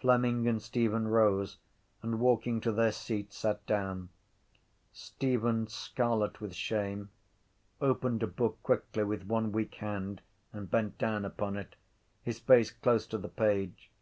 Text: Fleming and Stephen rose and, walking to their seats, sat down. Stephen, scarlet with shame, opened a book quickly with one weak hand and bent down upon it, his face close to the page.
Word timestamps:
Fleming 0.00 0.48
and 0.48 0.60
Stephen 0.60 1.06
rose 1.06 1.58
and, 2.02 2.18
walking 2.18 2.60
to 2.60 2.72
their 2.72 2.90
seats, 2.90 3.36
sat 3.36 3.64
down. 3.66 4.08
Stephen, 4.92 5.68
scarlet 5.68 6.40
with 6.40 6.56
shame, 6.56 7.10
opened 7.80 8.24
a 8.24 8.26
book 8.26 8.60
quickly 8.64 9.04
with 9.04 9.28
one 9.28 9.52
weak 9.52 9.76
hand 9.76 10.22
and 10.52 10.68
bent 10.72 10.98
down 10.98 11.24
upon 11.24 11.56
it, 11.56 11.76
his 12.24 12.40
face 12.40 12.72
close 12.72 13.06
to 13.06 13.16
the 13.16 13.28
page. 13.28 13.92